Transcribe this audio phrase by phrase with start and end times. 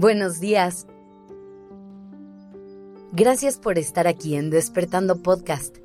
[0.00, 0.86] Buenos días.
[3.12, 5.76] Gracias por estar aquí en Despertando Podcast.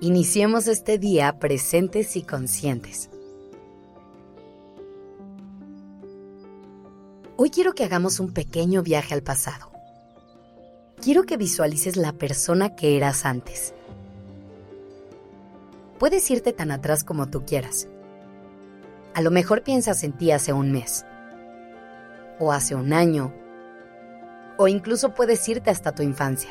[0.00, 3.10] Iniciemos este día presentes y conscientes.
[7.36, 9.72] Hoy quiero que hagamos un pequeño viaje al pasado.
[11.02, 13.74] Quiero que visualices la persona que eras antes.
[15.98, 17.88] Puedes irte tan atrás como tú quieras.
[19.12, 21.04] A lo mejor piensas en ti hace un mes,
[22.40, 23.32] o hace un año,
[24.56, 26.50] o incluso puedes irte hasta tu infancia.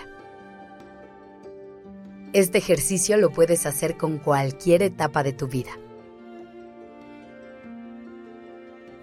[2.32, 5.72] Este ejercicio lo puedes hacer con cualquier etapa de tu vida.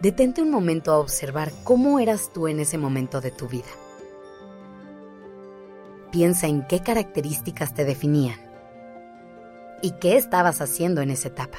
[0.01, 3.67] Detente un momento a observar cómo eras tú en ese momento de tu vida.
[6.13, 8.39] Piensa en qué características te definían
[9.83, 11.59] y qué estabas haciendo en esa etapa.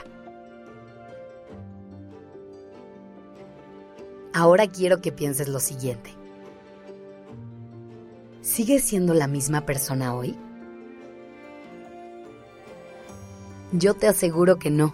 [4.38, 6.12] Ahora quiero que pienses lo siguiente.
[8.44, 10.38] ¿Sigues siendo la misma persona hoy?
[13.72, 14.94] Yo te aseguro que no.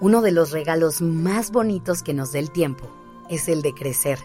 [0.00, 2.90] Uno de los regalos más bonitos que nos dé el tiempo
[3.30, 4.18] es el de crecer.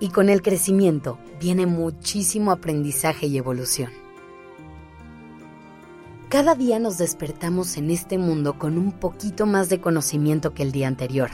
[0.00, 4.07] Y con el crecimiento viene muchísimo aprendizaje y evolución.
[6.28, 10.72] Cada día nos despertamos en este mundo con un poquito más de conocimiento que el
[10.72, 11.30] día anterior,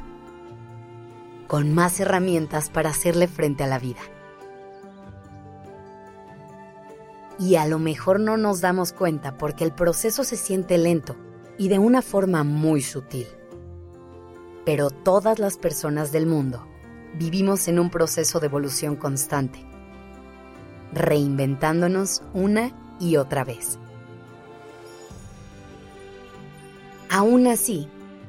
[1.48, 3.98] con más herramientas para hacerle frente a la vida.
[7.40, 11.16] Y a lo mejor no nos damos cuenta porque el proceso se siente lento
[11.58, 13.26] y de una forma muy sutil.
[14.64, 16.68] Pero todas las personas del mundo
[17.18, 19.58] vivimos en un proceso de evolución constante,
[20.92, 22.70] reinventándonos una
[23.00, 23.80] y otra vez.
[27.14, 27.86] Aún así,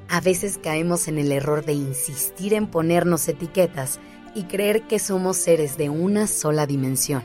[0.09, 3.99] a veces caemos en el error de insistir en ponernos etiquetas
[4.35, 7.23] y creer que somos seres de una sola dimensión.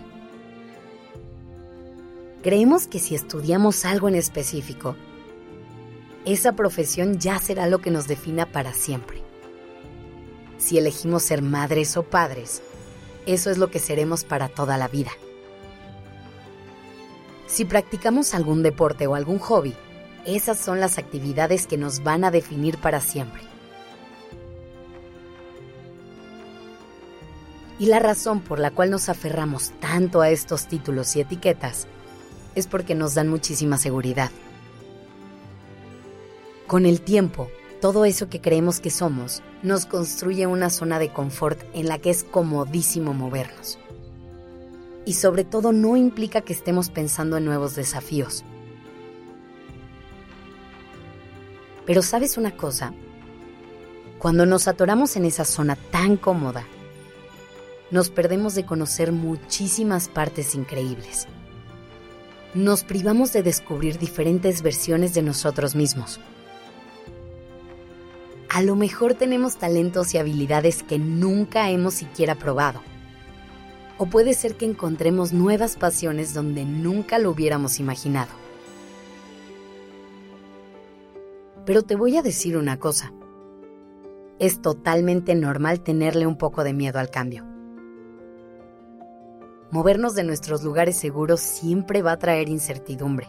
[2.42, 4.96] Creemos que si estudiamos algo en específico,
[6.24, 9.22] esa profesión ya será lo que nos defina para siempre.
[10.56, 12.62] Si elegimos ser madres o padres,
[13.26, 15.10] eso es lo que seremos para toda la vida.
[17.46, 19.74] Si practicamos algún deporte o algún hobby,
[20.36, 23.42] esas son las actividades que nos van a definir para siempre.
[27.78, 31.86] Y la razón por la cual nos aferramos tanto a estos títulos y etiquetas
[32.54, 34.30] es porque nos dan muchísima seguridad.
[36.66, 37.48] Con el tiempo,
[37.80, 42.10] todo eso que creemos que somos nos construye una zona de confort en la que
[42.10, 43.78] es comodísimo movernos.
[45.06, 48.44] Y sobre todo no implica que estemos pensando en nuevos desafíos.
[51.86, 52.92] Pero sabes una cosa,
[54.18, 56.66] cuando nos atoramos en esa zona tan cómoda,
[57.90, 61.26] nos perdemos de conocer muchísimas partes increíbles.
[62.54, 66.20] Nos privamos de descubrir diferentes versiones de nosotros mismos.
[68.48, 72.82] A lo mejor tenemos talentos y habilidades que nunca hemos siquiera probado.
[73.96, 78.49] O puede ser que encontremos nuevas pasiones donde nunca lo hubiéramos imaginado.
[81.70, 83.12] Pero te voy a decir una cosa.
[84.40, 87.46] Es totalmente normal tenerle un poco de miedo al cambio.
[89.70, 93.28] Movernos de nuestros lugares seguros siempre va a traer incertidumbre.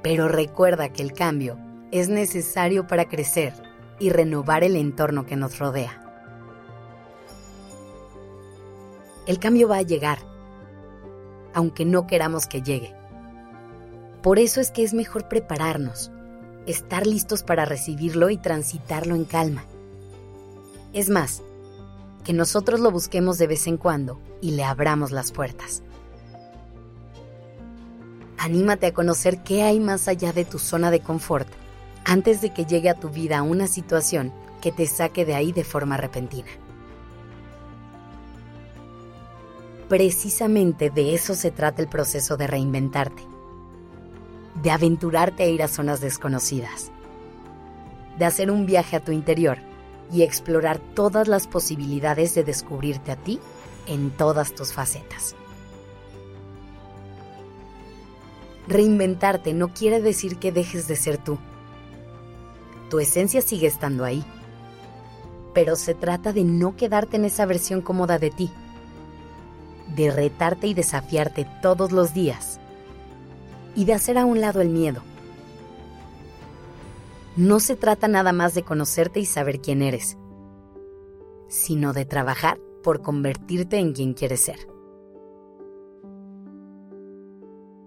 [0.00, 1.58] Pero recuerda que el cambio
[1.90, 3.52] es necesario para crecer
[3.98, 6.00] y renovar el entorno que nos rodea.
[9.26, 10.18] El cambio va a llegar,
[11.52, 12.94] aunque no queramos que llegue.
[14.22, 16.12] Por eso es que es mejor prepararnos,
[16.70, 19.64] estar listos para recibirlo y transitarlo en calma.
[20.92, 21.42] Es más,
[22.24, 25.82] que nosotros lo busquemos de vez en cuando y le abramos las puertas.
[28.36, 31.48] Anímate a conocer qué hay más allá de tu zona de confort
[32.04, 35.64] antes de que llegue a tu vida una situación que te saque de ahí de
[35.64, 36.48] forma repentina.
[39.88, 43.37] Precisamente de eso se trata el proceso de reinventarte
[44.62, 46.90] de aventurarte a ir a zonas desconocidas,
[48.18, 49.58] de hacer un viaje a tu interior
[50.12, 53.38] y explorar todas las posibilidades de descubrirte a ti
[53.86, 55.36] en todas tus facetas.
[58.66, 61.38] Reinventarte no quiere decir que dejes de ser tú.
[62.90, 64.24] Tu esencia sigue estando ahí.
[65.54, 68.50] Pero se trata de no quedarte en esa versión cómoda de ti.
[69.96, 72.60] De retarte y desafiarte todos los días
[73.74, 75.02] y de hacer a un lado el miedo.
[77.36, 80.18] No se trata nada más de conocerte y saber quién eres,
[81.48, 84.58] sino de trabajar por convertirte en quien quieres ser.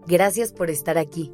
[0.07, 1.33] Gracias por estar aquí.